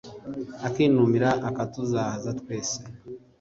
[0.67, 2.77] akigaramira ,akaduzahaza twese